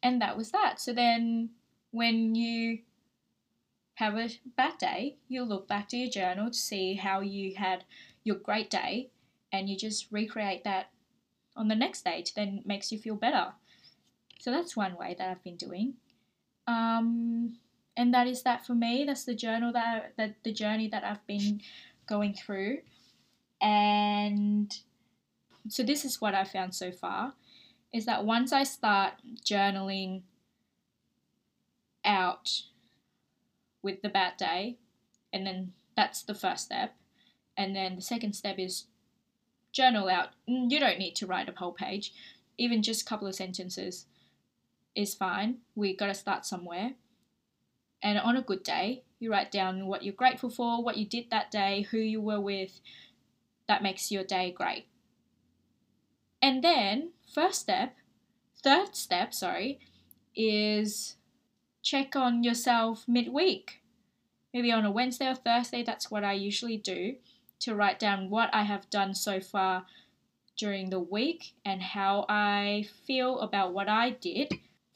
And 0.02 0.20
that 0.20 0.36
was 0.36 0.50
that. 0.50 0.80
So 0.80 0.92
then 0.92 1.50
when 1.90 2.34
you 2.34 2.80
have 3.94 4.16
a 4.16 4.28
bad 4.56 4.78
day, 4.78 5.16
you 5.28 5.42
look 5.42 5.68
back 5.68 5.88
to 5.88 5.96
your 5.96 6.10
journal 6.10 6.50
to 6.50 6.58
see 6.58 6.94
how 6.94 7.20
you 7.20 7.54
had 7.56 7.84
your 8.24 8.36
great 8.36 8.70
day 8.70 9.10
and 9.52 9.68
you 9.68 9.76
just 9.76 10.10
recreate 10.10 10.64
that 10.64 10.90
on 11.56 11.68
the 11.68 11.74
next 11.74 12.04
day 12.04 12.22
to 12.22 12.34
then 12.34 12.62
makes 12.64 12.92
you 12.92 12.98
feel 12.98 13.16
better. 13.16 13.52
So 14.40 14.50
that's 14.50 14.76
one 14.76 14.96
way 14.96 15.14
that 15.18 15.28
I've 15.30 15.42
been 15.44 15.56
doing. 15.56 15.94
Um, 16.66 17.56
and 17.98 18.14
that 18.14 18.28
is 18.28 18.42
that 18.44 18.64
for 18.64 18.74
me. 18.74 19.04
That's 19.04 19.24
the 19.24 19.34
journal 19.34 19.72
that, 19.72 20.12
that 20.16 20.36
the 20.44 20.52
journey 20.52 20.88
that 20.88 21.02
I've 21.02 21.26
been 21.26 21.60
going 22.08 22.32
through. 22.32 22.78
And 23.60 24.74
so 25.68 25.82
this 25.82 26.04
is 26.04 26.20
what 26.20 26.32
I 26.32 26.44
found 26.44 26.74
so 26.74 26.92
far 26.92 27.34
is 27.92 28.06
that 28.06 28.24
once 28.24 28.52
I 28.52 28.62
start 28.62 29.14
journaling 29.44 30.22
out 32.04 32.62
with 33.82 34.00
the 34.00 34.08
bad 34.08 34.36
day, 34.36 34.76
and 35.32 35.44
then 35.44 35.72
that's 35.96 36.22
the 36.22 36.34
first 36.34 36.66
step, 36.66 36.94
and 37.56 37.74
then 37.74 37.96
the 37.96 38.02
second 38.02 38.34
step 38.34 38.60
is 38.60 38.84
journal 39.72 40.08
out. 40.08 40.28
Mm, 40.48 40.70
you 40.70 40.78
don't 40.78 40.98
need 40.98 41.16
to 41.16 41.26
write 41.26 41.48
a 41.48 41.58
whole 41.58 41.72
page, 41.72 42.12
even 42.58 42.82
just 42.82 43.02
a 43.02 43.04
couple 43.04 43.26
of 43.26 43.34
sentences 43.34 44.06
is 44.94 45.14
fine. 45.14 45.58
We 45.74 45.96
got 45.96 46.06
to 46.06 46.14
start 46.14 46.46
somewhere. 46.46 46.92
And 48.02 48.18
on 48.18 48.36
a 48.36 48.42
good 48.42 48.62
day, 48.62 49.02
you 49.18 49.30
write 49.32 49.50
down 49.50 49.86
what 49.86 50.04
you're 50.04 50.14
grateful 50.14 50.50
for, 50.50 50.82
what 50.82 50.96
you 50.96 51.06
did 51.06 51.30
that 51.30 51.50
day, 51.50 51.86
who 51.90 51.98
you 51.98 52.20
were 52.20 52.40
with. 52.40 52.80
That 53.66 53.82
makes 53.82 54.10
your 54.10 54.24
day 54.24 54.52
great. 54.52 54.86
And 56.40 56.62
then, 56.62 57.10
first 57.32 57.60
step, 57.60 57.96
third 58.62 58.94
step, 58.94 59.34
sorry, 59.34 59.80
is 60.36 61.16
check 61.82 62.14
on 62.14 62.44
yourself 62.44 63.04
midweek. 63.08 63.82
Maybe 64.54 64.72
on 64.72 64.84
a 64.84 64.90
Wednesday 64.90 65.28
or 65.28 65.34
Thursday, 65.34 65.82
that's 65.82 66.10
what 66.10 66.24
I 66.24 66.32
usually 66.32 66.76
do 66.76 67.16
to 67.60 67.74
write 67.74 67.98
down 67.98 68.30
what 68.30 68.50
I 68.54 68.62
have 68.62 68.88
done 68.88 69.14
so 69.14 69.40
far 69.40 69.84
during 70.56 70.90
the 70.90 71.00
week 71.00 71.54
and 71.64 71.82
how 71.82 72.24
I 72.28 72.86
feel 73.06 73.40
about 73.40 73.72
what 73.72 73.88
I 73.88 74.10
did 74.10 74.52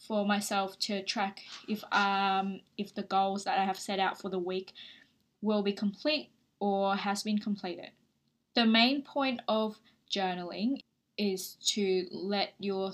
for 0.07 0.27
myself 0.27 0.79
to 0.81 1.03
track 1.03 1.41
if 1.69 1.85
um 1.93 2.61
if 2.77 2.95
the 2.95 3.03
goals 3.03 3.45
that 3.45 3.59
I 3.59 3.65
have 3.65 3.79
set 3.79 4.01
out 4.01 4.21
for 4.21 4.29
the 4.29 4.39
week 4.39 4.73
will 5.41 5.63
be 5.63 5.73
complete 5.73 6.31
or 6.61 6.97
has 6.97 7.23
been 7.23 7.39
completed. 7.39 7.91
The 8.55 8.67
main 8.67 9.03
point 9.03 9.41
of 9.49 9.79
journaling 10.11 10.81
is 11.17 11.57
to 11.67 12.07
let 12.11 12.55
your 12.59 12.93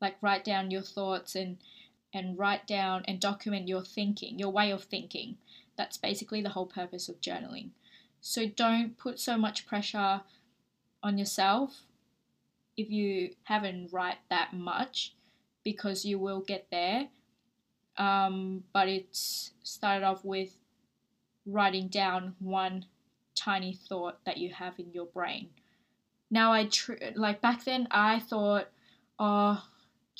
like 0.00 0.16
write 0.20 0.44
down 0.44 0.70
your 0.70 0.82
thoughts 0.82 1.34
and 1.34 1.58
and 2.14 2.38
write 2.38 2.66
down 2.66 3.04
and 3.06 3.20
document 3.20 3.68
your 3.68 3.82
thinking, 3.82 4.38
your 4.38 4.50
way 4.50 4.70
of 4.70 4.84
thinking. 4.84 5.36
That's 5.76 5.96
basically 5.96 6.40
the 6.40 6.50
whole 6.50 6.66
purpose 6.66 7.08
of 7.08 7.20
journaling. 7.20 7.70
So 8.20 8.46
don't 8.46 8.96
put 8.96 9.20
so 9.20 9.36
much 9.36 9.66
pressure 9.66 10.22
on 11.02 11.18
yourself 11.18 11.82
if 12.76 12.90
you 12.90 13.34
haven't 13.44 13.92
write 13.92 14.18
that 14.30 14.54
much 14.54 15.14
because 15.64 16.04
you 16.04 16.18
will 16.18 16.40
get 16.40 16.66
there. 16.70 17.08
Um, 17.96 18.64
but 18.72 18.88
it's 18.88 19.52
started 19.62 20.04
off 20.04 20.24
with 20.24 20.56
writing 21.46 21.88
down 21.88 22.34
one 22.38 22.86
tiny 23.34 23.72
thought 23.72 24.24
that 24.24 24.38
you 24.38 24.52
have 24.52 24.78
in 24.78 24.92
your 24.92 25.06
brain. 25.06 25.48
Now 26.30 26.52
I 26.52 26.66
tr- 26.66 27.14
like 27.14 27.40
back 27.40 27.64
then 27.64 27.88
I 27.90 28.20
thought, 28.20 28.68
oh, 29.18 29.62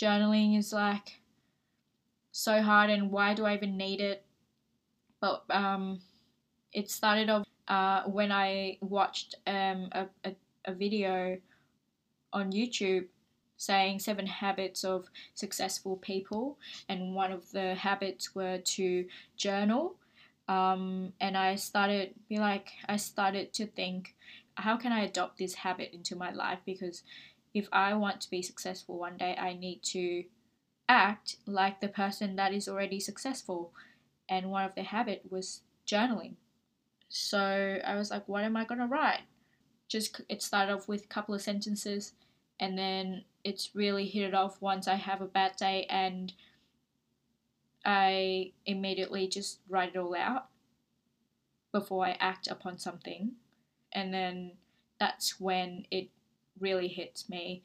journaling 0.01 0.59
is 0.59 0.73
like 0.73 1.21
so 2.33 2.63
hard 2.63 2.91
and 2.91 3.11
why 3.11 3.35
do 3.35 3.45
I 3.45 3.55
even 3.55 3.77
need 3.77 4.01
it? 4.01 4.25
But 5.21 5.45
um, 5.51 6.01
it 6.73 6.91
started 6.91 7.29
off 7.29 7.47
uh, 7.67 8.05
when 8.05 8.33
I 8.33 8.79
watched 8.81 9.35
um, 9.47 9.89
a, 9.93 10.07
a, 10.25 10.35
a 10.65 10.75
video 10.75 11.39
on 12.33 12.53
YouTube 12.53 13.07
saying 13.59 13.99
seven 13.99 14.27
habits 14.27 14.85
of 14.85 15.09
successful 15.35 15.97
people, 15.97 16.57
and 16.89 17.15
one 17.15 17.33
of 17.33 17.51
the 17.53 17.75
habits 17.75 18.35
were 18.35 18.59
to 18.59 19.05
journal. 19.37 19.97
Um, 20.49 21.13
and 21.21 21.37
I 21.37 21.57
started 21.57 22.15
be 22.29 22.39
like 22.39 22.71
I 22.89 22.97
started 22.97 23.53
to 23.55 23.67
think, 23.67 24.15
how 24.55 24.79
can 24.79 24.93
I 24.93 25.01
adopt 25.01 25.37
this 25.37 25.55
habit 25.55 25.91
into 25.93 26.17
my 26.17 26.33
life? 26.33 26.61
Because 26.65 27.03
if 27.53 27.69
I 27.73 27.93
want 27.95 28.23
to 28.23 28.31
be 28.31 28.41
successful 28.41 28.99
one 28.99 29.19
day, 29.19 29.37
I 29.39 29.53
need 29.53 29.83
to 29.95 30.25
act 30.89 31.37
like 31.47 31.81
the 31.81 31.89
person 31.89 32.37
that 32.37 32.55
is 32.55 32.69
already 32.69 33.01
successful. 33.01 33.73
And 34.29 34.51
one 34.51 34.65
of 34.65 34.75
the 34.75 34.83
habit 34.83 35.23
was 35.31 35.63
journaling. 35.87 36.35
So 37.09 37.79
I 37.85 37.97
was 37.97 38.11
like, 38.11 38.29
what 38.29 38.45
am 38.45 38.57
I 38.57 38.65
gonna 38.65 38.87
write? 38.87 39.23
Just 39.89 40.21
it 40.29 40.43
started 40.43 40.73
off 40.73 40.89
with 40.89 41.05
a 41.05 41.09
couple 41.09 41.35
of 41.35 41.43
sentences, 41.43 42.13
and 42.61 42.79
then 42.79 43.25
it's 43.49 43.75
really 43.75 44.07
hit 44.07 44.29
it 44.29 44.35
off 44.35 44.61
once 44.61 44.87
I 44.87 44.97
have 44.97 45.21
a 45.23 45.27
bad 45.27 45.57
day 45.57 45.87
and 45.89 46.33
I 47.85 48.53
immediately 48.67 49.27
just 49.29 49.61
write 49.69 49.95
it 49.95 49.99
all 49.99 50.15
out 50.15 50.49
before 51.73 52.05
I 52.05 52.17
act 52.21 52.49
upon 52.49 52.79
something, 52.79 53.33
and 53.93 54.13
then 54.13 54.53
that's 55.01 55.41
when 55.41 55.87
it 55.91 56.09
really 56.61 56.89
hits 56.89 57.29
me 57.29 57.63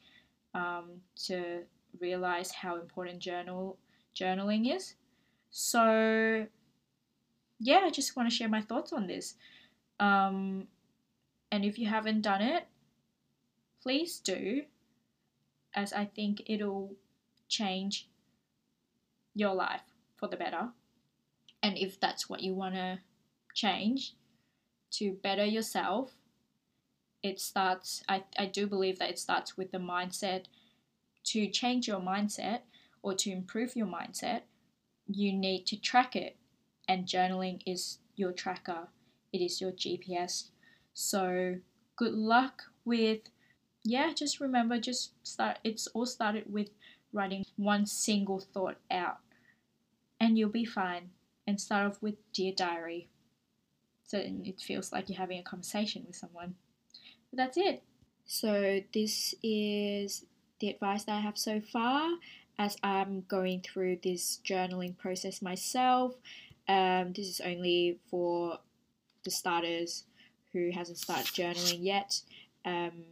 um, 0.54 1.00
to 1.26 1.62
realize 2.00 2.52
how 2.52 2.76
important 2.76 3.18
journal 3.18 3.76
journaling 4.14 4.74
is. 4.74 4.94
So 5.50 6.46
yeah, 7.60 7.80
I 7.84 7.90
just 7.90 8.16
want 8.16 8.30
to 8.30 8.34
share 8.34 8.48
my 8.48 8.62
thoughts 8.62 8.92
on 8.92 9.06
this. 9.06 9.34
Um, 10.00 10.68
and 11.50 11.64
if 11.64 11.78
you 11.78 11.86
haven't 11.86 12.22
done 12.22 12.42
it, 12.42 12.66
please 13.82 14.18
do, 14.18 14.62
as 15.74 15.92
I 15.92 16.04
think 16.04 16.42
it'll 16.46 16.94
change 17.48 18.08
your 19.34 19.54
life 19.54 19.82
for 20.16 20.28
the 20.28 20.36
better. 20.36 20.68
And 21.62 21.76
if 21.78 21.98
that's 21.98 22.28
what 22.28 22.42
you 22.42 22.54
want 22.54 22.74
to 22.74 22.98
change 23.54 24.14
to 24.92 25.12
better 25.12 25.44
yourself, 25.44 26.12
it 27.22 27.40
starts, 27.40 28.02
I, 28.08 28.24
I 28.38 28.46
do 28.46 28.66
believe 28.66 28.98
that 28.98 29.10
it 29.10 29.18
starts 29.18 29.56
with 29.56 29.72
the 29.72 29.78
mindset. 29.78 30.44
To 31.28 31.48
change 31.48 31.88
your 31.88 32.00
mindset 32.00 32.60
or 33.02 33.14
to 33.14 33.30
improve 33.30 33.76
your 33.76 33.86
mindset, 33.86 34.42
you 35.06 35.32
need 35.32 35.64
to 35.66 35.80
track 35.80 36.14
it 36.14 36.36
and 36.86 37.06
journaling 37.06 37.62
is 37.66 37.98
your 38.16 38.32
tracker, 38.32 38.88
it 39.32 39.40
is 39.40 39.60
your 39.60 39.72
GPS. 39.72 40.50
So, 40.92 41.56
good 41.96 42.12
luck 42.12 42.64
with 42.84 43.20
yeah, 43.84 44.12
just 44.12 44.40
remember 44.40 44.78
just 44.78 45.12
start 45.22 45.58
it's 45.62 45.86
all 45.88 46.06
started 46.06 46.44
with 46.52 46.70
writing 47.12 47.44
one 47.56 47.86
single 47.86 48.40
thought 48.40 48.76
out 48.90 49.18
and 50.20 50.38
you'll 50.38 50.48
be 50.48 50.64
fine. 50.64 51.10
And 51.46 51.60
start 51.60 51.86
off 51.86 52.02
with 52.02 52.14
Dear 52.32 52.54
Diary. 52.56 53.08
So 54.06 54.18
it 54.18 54.60
feels 54.60 54.92
like 54.92 55.10
you're 55.10 55.18
having 55.18 55.38
a 55.38 55.42
conversation 55.42 56.04
with 56.06 56.16
someone. 56.16 56.54
But 57.30 57.36
that's 57.36 57.58
it. 57.58 57.82
So, 58.24 58.80
this 58.94 59.34
is 59.42 60.24
the 60.60 60.70
advice 60.70 61.04
that 61.04 61.16
I 61.16 61.20
have 61.20 61.36
so 61.36 61.60
far 61.60 62.08
as 62.58 62.78
I'm 62.82 63.24
going 63.28 63.60
through 63.60 63.98
this 64.02 64.40
journaling 64.42 64.96
process 64.96 65.42
myself. 65.42 66.14
Um, 66.66 67.12
this 67.12 67.26
is 67.26 67.40
only 67.44 67.98
for 68.10 68.60
the 69.24 69.30
starters 69.30 70.04
who 70.54 70.70
hasn't 70.70 70.96
started 70.96 71.26
journaling 71.26 71.80
yet. 71.82 72.22
Um, 72.64 73.04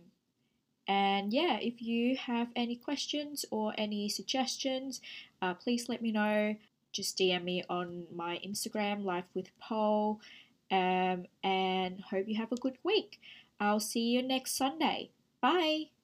and 0.89 1.33
yeah, 1.33 1.59
if 1.61 1.81
you 1.81 2.17
have 2.17 2.49
any 2.57 2.77
questions 2.77 3.45
or 3.51 3.73
any 3.79 4.09
suggestions, 4.09 5.01
uh, 5.41 5.55
please 5.55 5.89
let 5.89 6.03
me 6.03 6.13
know. 6.13 6.57
Just 6.93 7.19
DM 7.19 7.45
me 7.45 7.65
on 7.71 8.05
my 8.15 8.41
Instagram, 8.47 9.05
Life 9.05 9.25
with 9.35 9.51
Pole. 9.59 10.21
Um, 10.71 11.27
and 11.45 12.01
hope 12.01 12.29
you 12.29 12.37
have 12.37 12.53
a 12.53 12.57
good 12.57 12.79
week. 12.83 13.21
I'll 13.61 13.81
see 13.81 14.11
you 14.11 14.23
next 14.23 14.57
Sunday. 14.57 15.11
Bye. 15.41 16.02